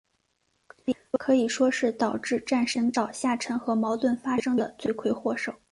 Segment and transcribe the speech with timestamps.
[1.19, 5.53] 可以说是导致战神岛下沉和矛盾发生的罪魁祸首。